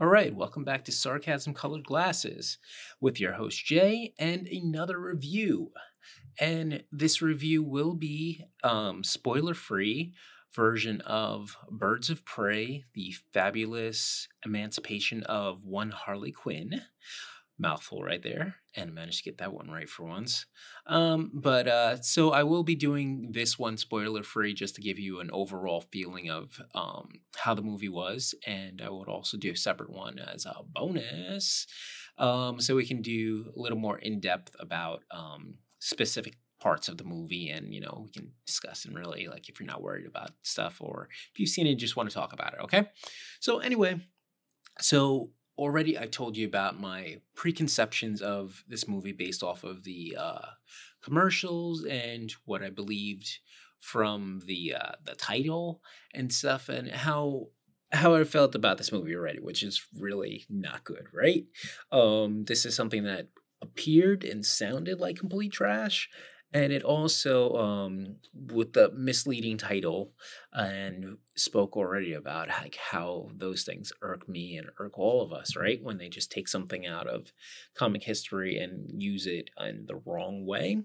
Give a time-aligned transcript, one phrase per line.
[0.00, 2.56] All right, welcome back to Sarcasm Colored Glasses
[3.02, 5.72] with your host Jay and another review.
[6.38, 10.14] And this review will be um, spoiler free
[10.54, 16.80] version of Birds of Prey, the fabulous emancipation of one Harley Quinn
[17.60, 20.46] mouthful right there and managed to get that one right for once.
[20.86, 24.98] Um, but uh, so i will be doing this one spoiler free just to give
[24.98, 29.52] you an overall feeling of um, how the movie was and i would also do
[29.52, 31.66] a separate one as a bonus
[32.18, 37.04] um, so we can do a little more in-depth about um, specific parts of the
[37.04, 40.30] movie and you know we can discuss and really like if you're not worried about
[40.42, 42.88] stuff or if you've seen it just want to talk about it okay?
[43.40, 44.00] So anyway
[44.78, 50.16] so already I told you about my preconceptions of this movie based off of the
[50.18, 50.46] uh,
[51.02, 53.38] commercials and what I believed
[53.78, 55.82] from the uh, the title
[56.14, 57.48] and stuff, and how
[57.92, 61.44] how I felt about this movie already, which is really not good, right?
[61.92, 63.28] Um, this is something that
[63.62, 66.08] appeared and sounded like complete trash,
[66.52, 70.12] and it also um, with the misleading title
[70.52, 75.56] and spoke already about like how those things irk me and irk all of us
[75.56, 75.82] right?
[75.82, 77.32] When they just take something out of
[77.74, 80.82] comic history and use it in the wrong way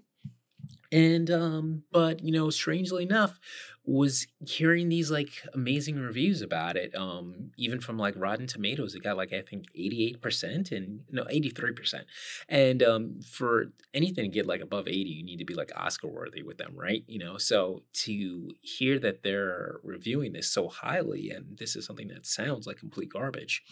[0.92, 3.38] and um but you know strangely enough
[3.84, 9.02] was hearing these like amazing reviews about it um even from like rotten tomatoes it
[9.02, 12.02] got like i think 88% and no 83%
[12.48, 16.08] and um for anything to get like above 80 you need to be like oscar
[16.08, 17.04] worthy with them right?
[17.06, 22.08] You know so to hear that they're reviewing this so highly and this is something
[22.08, 23.62] that sounds like complete garbage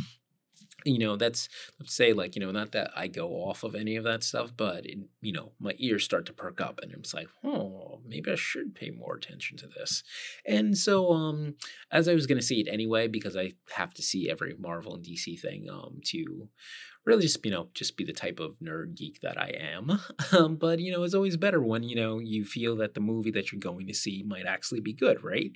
[0.84, 1.48] you know that's
[1.80, 4.52] let's say like you know not that i go off of any of that stuff
[4.56, 8.30] but it, you know my ears start to perk up and it's like oh maybe
[8.30, 10.02] i should pay more attention to this.
[10.46, 11.54] And so um
[11.90, 14.94] as i was going to see it anyway because i have to see every marvel
[14.94, 16.48] and dc thing um to
[17.04, 20.00] really just you know just be the type of nerd geek that i am.
[20.32, 23.30] Um, but you know it's always better when you know you feel that the movie
[23.32, 25.52] that you're going to see might actually be good right?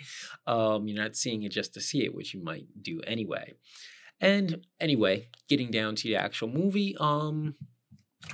[0.47, 3.55] Um you're not seeing it just to see it which you might do anyway
[4.21, 7.55] and anyway, getting down to the actual movie, um,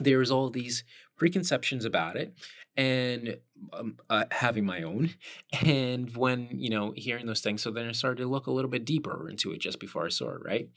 [0.01, 0.85] there's all these
[1.17, 2.35] preconceptions about it
[2.77, 3.39] and
[3.73, 5.11] um, uh, having my own.
[5.63, 8.71] And when you know hearing those things so then i started to look a little
[8.71, 10.69] bit deeper into it just before i saw it right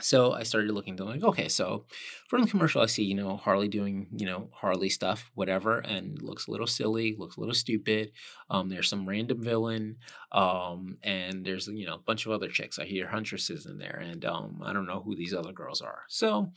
[0.00, 1.86] so I started looking to like, okay, so
[2.28, 6.20] from the commercial, I see, you know, Harley doing, you know, Harley stuff, whatever, and
[6.20, 8.12] looks a little silly, looks a little stupid.
[8.50, 9.96] Um, there's some random villain,
[10.32, 12.78] um, and there's, you know, a bunch of other chicks.
[12.78, 16.02] I hear huntresses in there, and um, I don't know who these other girls are.
[16.08, 16.52] So,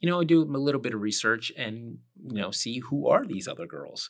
[0.00, 3.26] you know, I do a little bit of research and, you know, see who are
[3.26, 4.08] these other girls.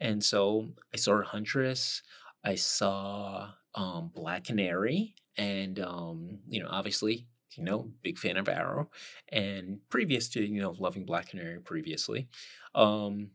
[0.00, 2.02] And so I saw Huntress,
[2.44, 8.48] I saw um, Black Canary, and, um, you know, obviously you know, big fan of
[8.48, 8.90] Arrow,
[9.30, 12.28] and previous to you know loving Black Canary previously,
[12.74, 13.30] um,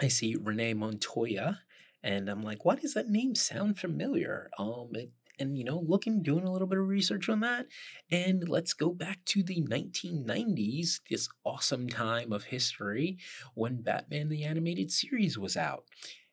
[0.00, 1.60] I see Renee Montoya,
[2.02, 4.50] and I'm like, why does that name sound familiar?
[4.58, 7.66] Um, it, and you know, looking, doing a little bit of research on that,
[8.10, 13.18] and let's go back to the 1990s, this awesome time of history
[13.54, 15.84] when Batman the Animated Series was out,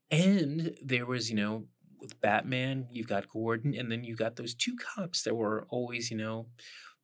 [0.09, 1.66] and there was you know
[2.03, 6.12] with Batman, you've got Gordon, and then you got those two cops that were always,
[6.12, 6.47] you know,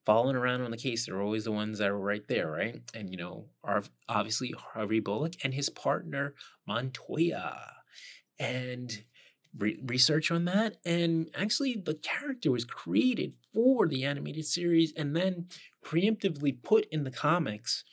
[0.09, 2.81] following around on the case, they're always the ones that are right there, right?
[2.95, 6.33] And you know, are obviously Harvey Bullock and his partner
[6.67, 7.73] Montoya,
[8.39, 9.03] and
[9.55, 15.15] re- research on that, and actually the character was created for the animated series, and
[15.15, 15.45] then
[15.85, 17.83] preemptively put in the comics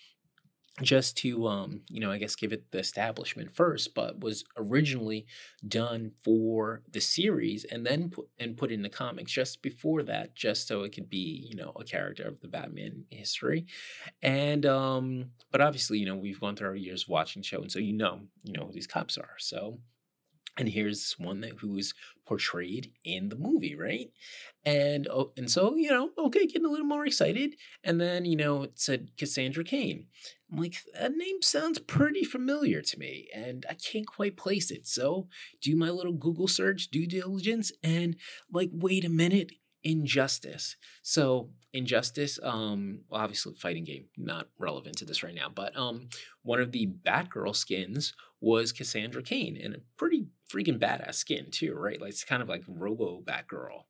[0.83, 5.25] just to um you know i guess give it the establishment first but was originally
[5.67, 10.35] done for the series and then put and put in the comics just before that
[10.35, 13.67] just so it could be you know a character of the batman history.
[14.23, 17.73] And um but obviously you know we've gone through our years of watching show and
[17.73, 19.37] so you know you know who these cops are.
[19.39, 19.79] So
[20.59, 21.95] and here's one that who is
[22.27, 24.11] portrayed in the movie, right?
[24.65, 28.37] And oh, and so you know, okay, getting a little more excited, and then you
[28.37, 30.07] know it said Cassandra Cain.
[30.51, 34.87] I'm like, that name sounds pretty familiar to me, and I can't quite place it.
[34.87, 35.29] So
[35.61, 38.17] do my little Google search, due diligence, and
[38.51, 40.77] like, wait a minute, Injustice.
[41.03, 46.09] So Injustice, um, obviously fighting game, not relevant to this right now, but um,
[46.43, 48.15] one of the Batgirl skins
[48.47, 52.01] was Cassandra Cain, and a pretty freaking badass skin too, right?
[52.01, 53.83] Like it's kind of like Robo Batgirl.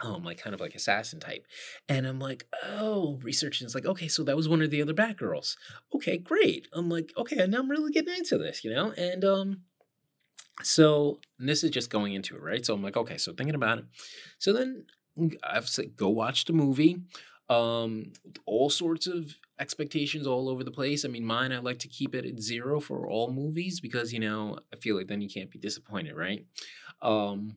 [0.00, 1.46] Um, like kind of like assassin type.
[1.88, 4.94] And I'm like, oh, researching is like, okay, so that was one of the other
[4.94, 5.54] Batgirls.
[5.94, 6.66] Okay, great.
[6.72, 8.92] I'm like, okay, and now I'm really getting into this, you know?
[8.92, 9.60] And um
[10.62, 12.64] so this is just going into it, right?
[12.64, 13.84] So I'm like, okay, so thinking about it.
[14.38, 14.86] So then
[15.44, 17.02] I've said go watch the movie.
[17.48, 18.12] Um,
[18.44, 21.04] all sorts of expectations all over the place.
[21.04, 24.20] I mean, mine, I like to keep it at zero for all movies because, you
[24.20, 26.44] know, I feel like then you can't be disappointed, right?
[27.02, 27.56] Um,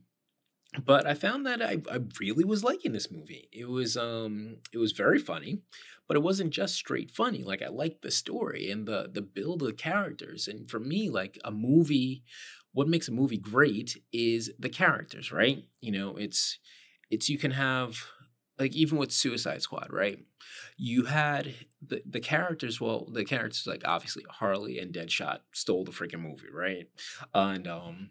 [0.85, 3.49] but I found that I, I really was liking this movie.
[3.51, 5.61] It was um it was very funny,
[6.07, 7.43] but it wasn't just straight funny.
[7.43, 10.47] Like I liked the story and the the build of the characters.
[10.47, 12.23] And for me, like a movie,
[12.71, 15.65] what makes a movie great is the characters, right?
[15.81, 16.59] You know, it's
[17.09, 18.05] it's you can have
[18.59, 20.19] like even with Suicide Squad, right?
[20.77, 22.79] You had the the characters.
[22.81, 26.87] Well, the characters like obviously Harley and Deadshot stole the freaking movie, right?
[27.33, 28.09] And um,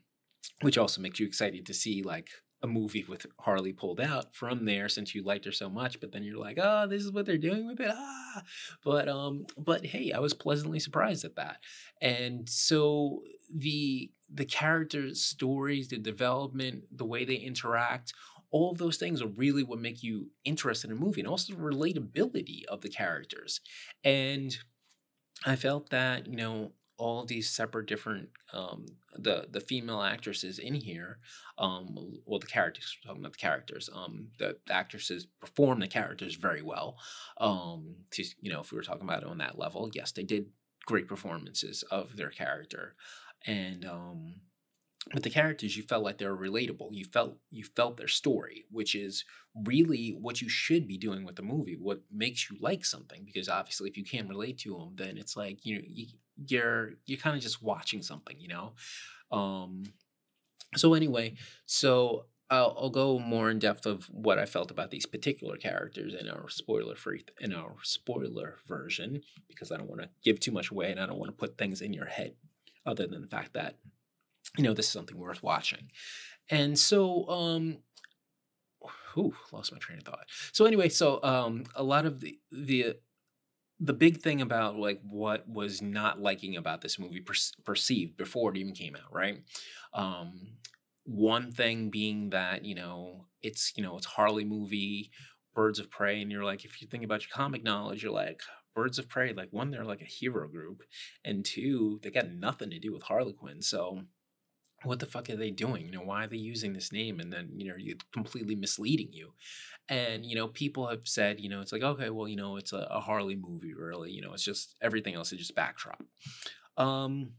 [0.63, 2.31] which also makes you excited to see like
[2.63, 6.11] a movie with Harley pulled out from there since you liked her so much, but
[6.11, 7.91] then you're like, oh, this is what they're doing with it.
[7.93, 8.43] Ah,
[8.85, 11.59] but um, but hey, I was pleasantly surprised at that.
[12.01, 13.23] And so
[13.55, 18.13] the the characters, stories, the development, the way they interact,
[18.51, 21.53] all of those things are really what make you interested in a movie and also
[21.53, 23.61] the relatability of the characters.
[24.05, 24.57] And
[25.45, 28.85] I felt that, you know, all these separate different um
[29.17, 31.21] the the female actresses in here
[31.57, 31.97] um
[32.27, 36.61] well the characters we're talking about the characters um the actresses perform the characters very
[36.61, 36.97] well
[37.41, 40.25] um to you know if we were talking about it on that level yes they
[40.25, 40.47] did
[40.87, 42.97] great performances of their character
[43.47, 44.35] and um
[45.13, 46.89] but the characters you felt like they were relatable.
[46.91, 49.25] You felt you felt their story which is
[49.55, 53.49] really what you should be doing with the movie what makes you like something because
[53.49, 56.07] obviously if you can't relate to them then it's like you know you,
[56.47, 58.73] you're you're kind of just watching something you know?
[59.31, 59.85] Um
[60.77, 61.35] so anyway
[61.67, 66.15] so I'll, I'll go more in depth of what I felt about these particular characters
[66.15, 70.53] in our spoiler free in our spoiler version because I don't want to give too
[70.53, 72.35] much away and I don't want to put things in your head
[72.87, 73.77] other than the fact that
[74.57, 75.91] you know, this is something worth watching.
[76.51, 77.79] And so, um,
[79.15, 80.27] whew, lost my train of thought.
[80.53, 82.97] So anyway, so um, a lot of the the
[83.81, 87.35] the big thing about like what was not liking about this movie per-
[87.65, 89.43] perceived before it even came out, right?
[89.93, 90.59] Um,
[91.05, 95.11] one thing being that you know it's you know it's Harley movie,
[95.55, 98.41] Birds of Prey, and you're like if you think about your comic knowledge, you're like
[98.75, 100.83] Birds of Prey, like one they're like a hero group,
[101.25, 104.03] and two they got nothing to do with Harley Quinn, so
[104.85, 105.87] what the fuck are they doing?
[105.87, 107.19] You know, why are they using this name?
[107.19, 109.33] And then, you know, you're completely misleading you.
[109.89, 112.73] And, you know, people have said, you know, it's like, okay, well, you know, it's
[112.73, 114.11] a, a Harley movie, really.
[114.13, 116.03] You know, it's just everything else is just backdrop.
[116.77, 117.33] Um,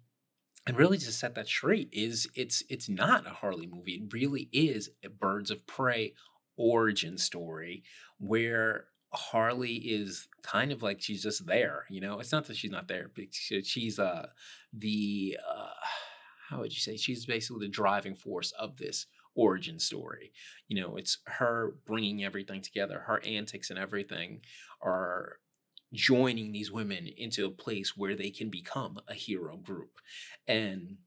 [0.67, 3.93] and really to set that straight is it's it's not a Harley movie.
[3.93, 6.13] It really is a Birds of Prey
[6.57, 7.83] origin story
[8.19, 12.19] where Harley is kind of like she's just there, you know.
[12.19, 14.27] It's not that she's not there, but she's uh
[14.73, 15.69] the uh
[16.49, 19.05] how would you say she's basically the driving force of this
[19.35, 20.31] origin story.
[20.67, 23.03] You know it's her bringing everything together.
[23.07, 24.41] Her antics and everything
[24.81, 25.37] are
[25.93, 29.99] joining these women into a place where they can become a hero group.
[30.47, 30.97] And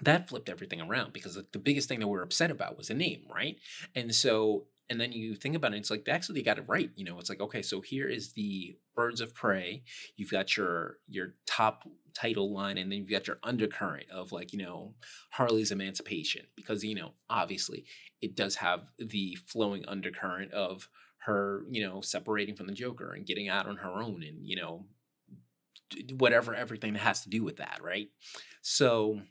[0.00, 3.22] that flipped everything around because the biggest thing that we're upset about was a name
[3.32, 3.56] right?
[3.94, 6.90] And so and then you think about it it's like they actually got it right
[6.94, 9.82] you know it's like okay so here is the birds of prey
[10.16, 14.52] you've got your your top title line and then you've got your undercurrent of like
[14.52, 14.94] you know
[15.30, 17.84] harley's emancipation because you know obviously
[18.20, 20.88] it does have the flowing undercurrent of
[21.24, 24.54] her you know separating from the joker and getting out on her own and you
[24.54, 24.84] know
[26.18, 28.08] whatever everything that has to do with that right?
[28.60, 29.22] So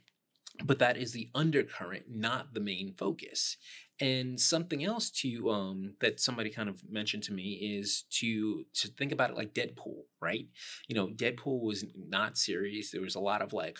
[0.62, 3.56] but that is the undercurrent not the main focus
[4.02, 8.88] and something else to um that somebody kind of mentioned to me is to to
[8.88, 10.46] think about it like Deadpool, right?
[10.88, 12.90] You know, Deadpool was not serious.
[12.90, 13.78] There was a lot of like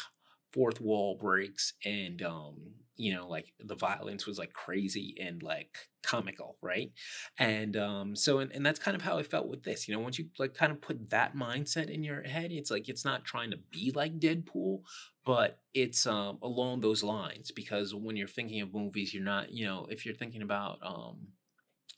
[0.53, 2.57] fourth wall breaks and um
[2.97, 6.91] you know like the violence was like crazy and like comical right?
[7.39, 10.01] And um so and, and that's kind of how i felt with this you know
[10.01, 13.25] once you like kind of put that mindset in your head it's like it's not
[13.25, 14.81] trying to be like deadpool
[15.25, 19.65] but it's um along those lines because when you're thinking of movies you're not you
[19.65, 21.29] know if you're thinking about um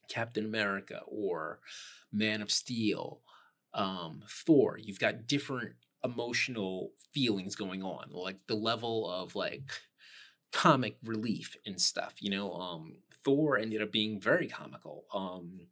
[0.08, 1.60] captain america or
[2.12, 3.20] man of steel
[3.72, 5.72] um thor you've got different
[6.04, 9.72] emotional feelings going on like the level of like
[10.54, 15.04] comic relief and stuff you know um thor ended up being very comical.
[15.14, 15.68] Um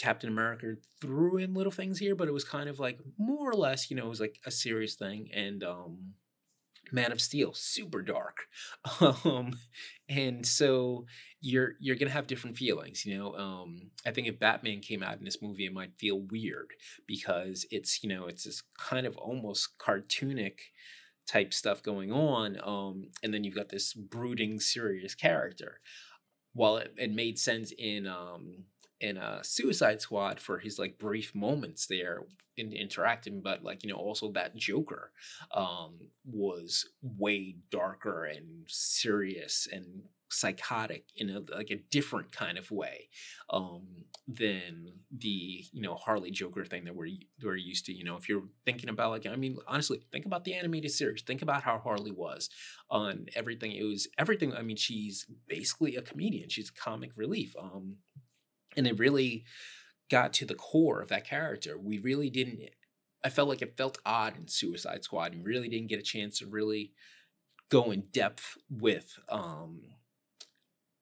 [0.00, 3.54] captain america threw in little things here but it was kind of like more or
[3.54, 5.30] less you know it was like a serious thing.
[5.34, 6.14] And um
[6.92, 8.48] man of steel super dark.
[9.00, 9.58] Um
[10.08, 11.06] and so
[11.40, 13.34] you're you're gonna have different feelings you know?
[13.36, 16.70] Um i think if batman came out in this movie it might feel weird
[17.06, 20.72] because it's you know it's this kind of almost cartoonic
[21.28, 25.80] type stuff going on um and then you've got this brooding serious character.
[26.54, 28.64] While it, it made sense in um
[29.00, 32.22] in a Suicide Squad for his like brief moments there
[32.56, 35.12] in interacting, but like you know also that Joker
[35.52, 42.70] um, was way darker and serious and psychotic in a like a different kind of
[42.70, 43.08] way
[43.50, 47.08] um than the you know harley joker thing that we're
[47.42, 50.44] we're used to you know if you're thinking about like i mean honestly think about
[50.44, 51.22] the animated series.
[51.22, 52.50] Think about how harley was
[52.90, 53.72] on everything.
[53.72, 56.48] It was everything i mean she's basically a comedian.
[56.48, 57.96] She's comic relief um
[58.76, 59.44] and it really
[60.10, 61.78] got to the core of that character.
[61.78, 62.60] We really didn't
[63.24, 66.38] i felt like it felt odd in suicide squad and really didn't get a chance
[66.38, 66.92] to really
[67.70, 69.80] go in depth with um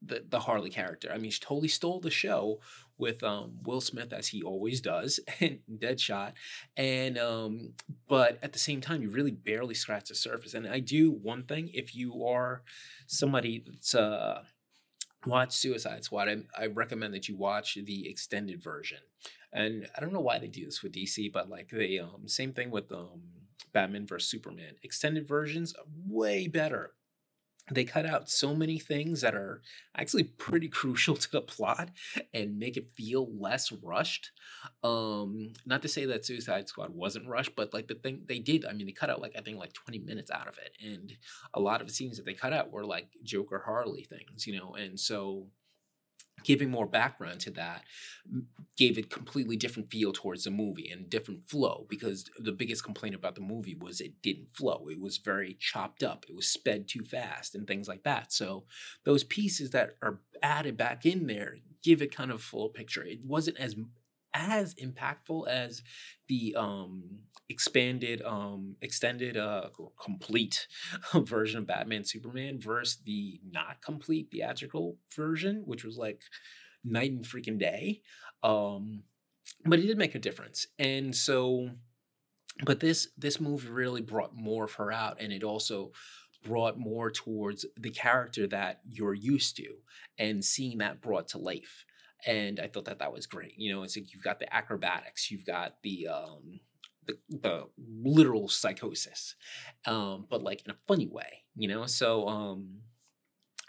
[0.07, 1.11] the the Harley character.
[1.13, 2.61] I mean, she totally stole the show
[2.99, 6.33] with um, Will Smith as he always does in Deadshot,
[6.77, 7.75] and um,
[8.09, 10.55] but at the same time, you really barely scratch the surface.
[10.55, 12.63] And I do one thing: if you are
[13.07, 14.43] somebody that's uh,
[15.27, 18.99] watch Suicide Squad, I, I recommend that you watch the extended version.
[19.53, 22.53] And I don't know why they do this with DC, but like the um same
[22.53, 23.23] thing with um
[23.73, 24.75] Batman vs Superman.
[24.83, 25.75] Extended versions
[26.07, 26.93] way better
[27.71, 29.63] they cut out so many things that are
[29.97, 31.91] actually pretty crucial to the plot
[32.33, 34.31] and make it feel less rushed
[34.85, 38.65] um not to say that suicide squad wasn't rushed but like the thing they did
[38.65, 41.17] i mean they cut out like i think like 20 minutes out of it and
[41.55, 44.57] a lot of the scenes that they cut out were like joker harley things you
[44.57, 45.47] know and so
[46.45, 47.83] giving more background to that
[48.77, 53.15] gave it completely different feel towards the movie and different flow because the biggest complaint
[53.15, 54.87] about the movie was it didn't flow.
[54.89, 56.25] It was very chopped up.
[56.29, 58.33] It was sped too fast and things like that.
[58.33, 58.65] So
[59.05, 63.03] those pieces that are added back in there give it kind of full picture.
[63.03, 63.75] It wasn't as
[64.37, 65.83] as impactful as
[66.29, 69.69] the um expanded um extended uh
[70.03, 70.67] complete
[71.15, 76.23] version of Batman Superman versus the not complete theatrical version which was like
[76.85, 78.03] night and freaking day.
[78.43, 79.05] Um
[79.65, 80.67] but it did make a difference.
[80.79, 81.71] And so
[82.65, 85.93] but this this movie really brought more of her out and it also
[86.45, 89.67] brought more towards the character that you're used to
[90.19, 91.86] and seeing that brought to life
[92.27, 93.55] and I thought that that was great.
[93.57, 96.61] You know, it's like you've got the acrobatics, you've got the um,
[97.07, 99.37] the, the literal psychosis,
[99.87, 101.45] um, but like in a funny way.
[101.55, 102.81] You know, so um,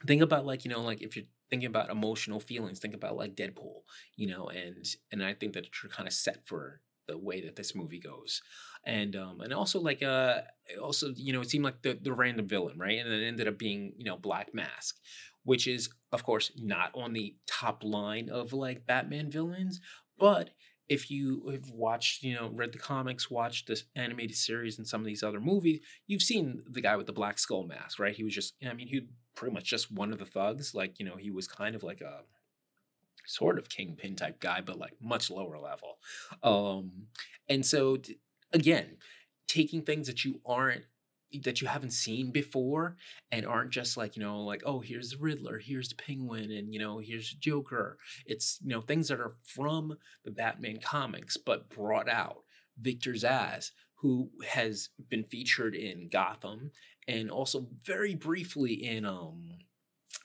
[0.06, 3.36] think about like you know like if you're thinking about emotional feelings, think about like
[3.36, 3.82] Deadpool.
[4.16, 7.56] You know, and and I think that you're kind of set for the way that
[7.56, 8.42] this movie goes
[8.84, 10.42] and um and also like uh
[10.84, 13.58] also you know it seemed like the the random villain right and it ended up
[13.58, 14.98] being you know black mask
[15.48, 19.80] which is, of course, not on the top line of like Batman villains.
[20.18, 20.52] But
[20.88, 25.02] if you have watched, you know, read the comics, watched this animated series and some
[25.02, 28.16] of these other movies, you've seen the guy with the black skull mask, right?
[28.16, 30.74] He was just, I mean, he pretty much just one of the thugs.
[30.74, 32.22] Like, you know, he was kind of like a
[33.26, 35.98] sort of kingpin type guy, but like much lower level.
[36.42, 37.08] Um,
[37.50, 37.98] and so,
[38.54, 38.98] again,
[39.48, 40.86] taking things that you aren't
[41.44, 42.96] that you haven't seen before
[43.32, 46.74] and aren't just like you know like oh here's the riddler here's the penguin and
[46.74, 47.98] you know here's joker.
[48.26, 52.44] It's you know things that are from the batman comics but brought out
[52.80, 56.72] victor zsasz who has been featured in gotham
[57.08, 59.50] and also very briefly in um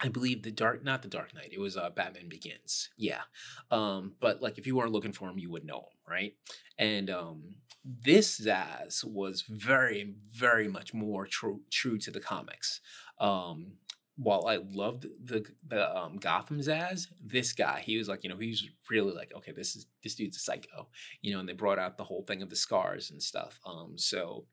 [0.01, 1.51] I believe the dark, not the Dark Knight.
[1.53, 2.91] It was uh, Batman Begins.
[2.97, 3.23] Yeah,
[3.71, 6.35] um, but like if you weren't looking for him, you would know him, right?
[6.79, 12.81] And um, this Zsasz was very, very much more true true to the comics.
[13.21, 13.75] Um,
[14.17, 18.37] while I loved the the um, Gotham Zsasz, this guy he was like you know
[18.37, 20.89] he's really like okay this is this dude's a psycho
[21.23, 23.59] you know and they brought out the whole thing of the scars and stuff.
[23.65, 24.47] Um, so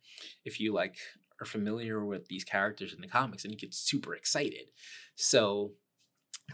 [0.46, 0.98] if you like
[1.42, 4.68] are familiar with these characters in the comics, and you get super excited.
[5.16, 5.74] So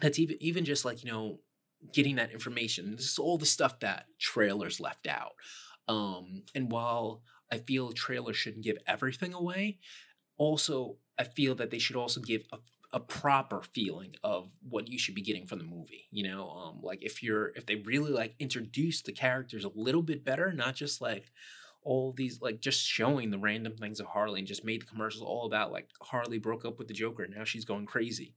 [0.01, 1.39] that's even even just like you know
[1.93, 2.95] getting that information.
[2.95, 5.33] This is all the stuff that trailers left out.
[5.87, 9.77] Um, and while I feel trailers shouldn't give everything away,
[10.37, 12.57] also I feel that they should also give a,
[12.91, 16.07] a proper feeling of what you should be getting from the movie.
[16.11, 20.01] You know, um, like if you're if they really like introduce the characters a little
[20.01, 21.31] bit better, not just like
[21.85, 25.23] all these like just showing the random things of Harley and just made the commercials
[25.23, 28.33] all about like Harley broke up with the Joker and now she's going crazy.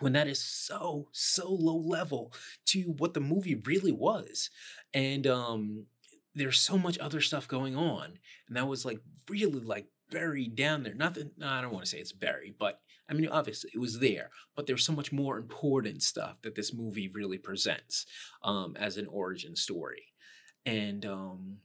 [0.00, 2.32] When that is so so low level
[2.66, 4.50] to what the movie really was.
[4.94, 5.86] And um
[6.34, 8.18] there's so much other stuff going on.
[8.46, 10.94] And that was like really like buried down there.
[10.94, 11.32] Nothing.
[11.36, 14.30] no, I don't want to say it's buried, but I mean obviously it was there,
[14.54, 18.04] but there's so much more important stuff that this movie really presents
[18.42, 20.12] um, as an origin story.
[20.66, 21.58] And um,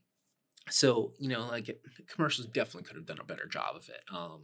[0.70, 4.01] so, you know, like commercials definitely could have done a better job of it.
[4.13, 4.41] Um,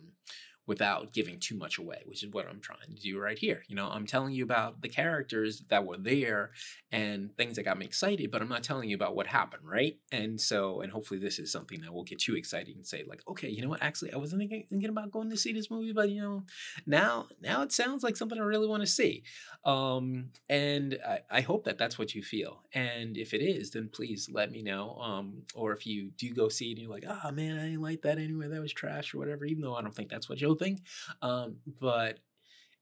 [0.69, 3.63] without giving too much away, which is what I'm trying to do right here.
[3.67, 6.51] You know, I'm telling you about the characters that were there
[6.91, 9.97] and things that got me excited, but I'm not telling you about what happened, right?
[10.11, 13.23] And so, and hopefully this is something that will get you excited and say like,
[13.27, 13.81] okay, you know what?
[13.81, 16.43] Actually, I wasn't thinking, thinking about going to see this movie, but you know,
[16.85, 19.23] now now it sounds like something I really want to see.
[19.65, 22.61] Um, and I, I hope that that's what you feel.
[22.73, 24.99] And if it is, then please let me know.
[24.99, 27.81] Um, or if you do go see it and you're like, oh man, I didn't
[27.81, 30.39] like that anyway, that was trash or whatever, even though I don't think that's what
[30.39, 30.81] you'll think.
[31.21, 32.19] Um, but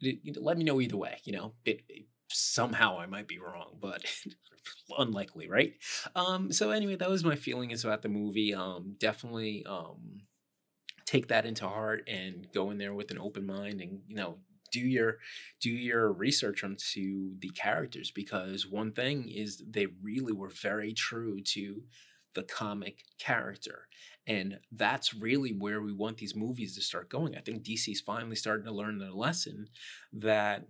[0.02, 1.20] it, let me know either way.
[1.24, 4.04] You know, it, it, somehow I might be wrong, but
[4.98, 5.74] unlikely, right?
[6.16, 8.54] Um, so anyway, that was my feelings about the movie.
[8.54, 10.22] Um, definitely um,
[11.06, 14.38] take that into heart and go in there with an open mind, and you know,
[14.72, 15.18] do your
[15.62, 21.42] do your research onto the characters because one thing is they really were very true
[21.42, 21.84] to
[22.34, 23.88] the comic character
[24.28, 27.36] and that's really where we want these movies to start going.
[27.36, 29.70] I think DC's finally starting to learn their lesson
[30.12, 30.68] that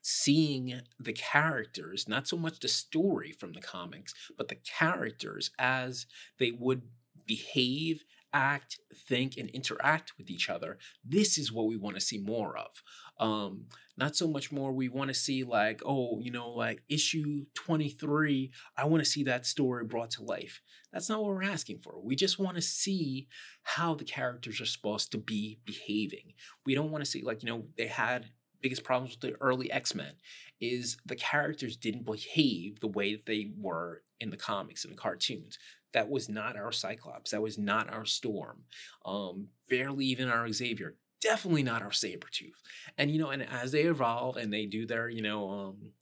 [0.00, 6.06] seeing the characters, not so much the story from the comics, but the characters as
[6.38, 6.82] they would
[7.26, 10.78] behave act, think, and interact with each other.
[11.04, 12.82] This is what we want to see more of.
[13.18, 17.44] Um, not so much more we want to see like, oh, you know, like issue
[17.54, 20.60] 23, I want to see that story brought to life.
[20.92, 22.00] That's not what we're asking for.
[22.02, 23.28] We just want to see
[23.62, 26.32] how the characters are supposed to be behaving.
[26.66, 28.30] We don't want to see like, you know, they had
[28.62, 30.14] biggest problems with the early X-Men
[30.60, 34.96] is the characters didn't behave the way that they were in the comics and the
[34.96, 35.58] cartoons.
[35.92, 37.30] That was not our Cyclops.
[37.30, 38.62] That was not our Storm.
[39.04, 40.96] Um, barely even our Xavier.
[41.20, 42.58] Definitely not our Sabretooth.
[42.98, 45.92] And, you know, and as they evolve and they do their, you know, um,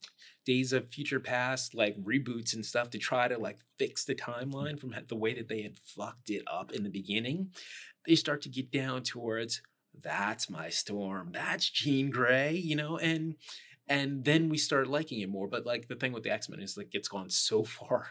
[0.45, 4.79] Days of Future Past, like reboots and stuff to try to like fix the timeline
[4.79, 7.51] from the way that they had fucked it up in the beginning,
[8.07, 9.61] they start to get down towards
[10.01, 13.35] that's my storm that's jean grey you know and
[13.91, 15.49] and then we start liking it more.
[15.49, 18.07] But like the thing with the X Men is like it's gone so far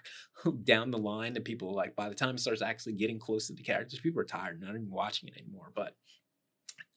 [0.65, 3.55] down the line that people like by the time it starts actually getting close to
[3.55, 5.73] the characters, people are tired, not even watching it anymore.
[5.75, 5.97] But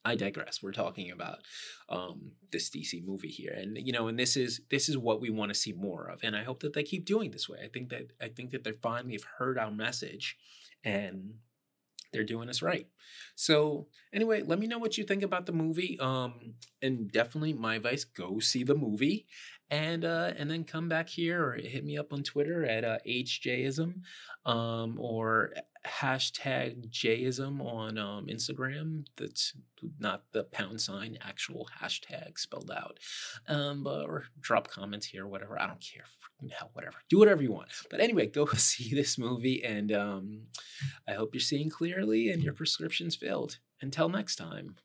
[0.04, 0.62] I digress.
[0.62, 1.38] We're talking about
[1.88, 5.30] um, this DC movie here, and you know, and this is this is what we
[5.30, 7.60] want to see more of, and I hope that they keep doing this way.
[7.64, 10.36] I think that I think that they finally have heard our message,
[10.84, 11.36] and
[12.14, 12.86] they're doing us right.
[13.34, 15.98] So anyway, let me know what you think about the movie.
[16.00, 19.26] Um, and definitely my advice: go see the movie,
[19.70, 22.98] and uh, and then come back here or hit me up on Twitter at uh,
[23.06, 24.02] hjism,
[24.46, 25.52] um, or
[25.86, 29.04] hashtag jism on um, Instagram.
[29.16, 29.52] That's
[29.98, 32.98] not the pound sign, actual hashtag spelled out.
[33.48, 35.60] Um, or drop comments here, whatever.
[35.60, 36.04] I don't care
[36.50, 36.96] hell, whatever.
[37.08, 37.68] Do whatever you want.
[37.90, 40.42] But anyway, go see this movie, and um,
[41.08, 43.58] I hope you're seeing clearly and your prescription's filled.
[43.80, 44.76] Until next time.